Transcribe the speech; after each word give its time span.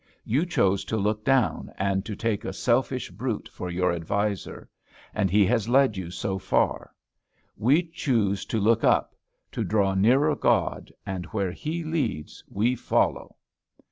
You 0.25 0.47
chose 0.47 0.83
to 0.85 0.97
look 0.97 1.23
down, 1.23 1.71
and 1.77 2.03
to 2.07 2.15
take 2.15 2.43
a 2.43 2.53
selfish 2.53 3.11
brute 3.11 3.47
for 3.47 3.69
your 3.69 3.91
adviser. 3.93 4.67
And 5.13 5.29
he 5.29 5.45
has 5.45 5.69
led 5.69 5.95
you 5.95 6.09
so 6.09 6.39
far. 6.39 6.91
We 7.55 7.83
choose 7.83 8.43
to 8.45 8.59
look 8.59 8.83
up; 8.83 9.13
to 9.51 9.63
draw 9.63 9.93
nearer 9.93 10.35
God; 10.35 10.91
and 11.05 11.27
where 11.27 11.51
He 11.51 11.83
leads 11.83 12.43
we 12.49 12.75
follow." 12.75 13.35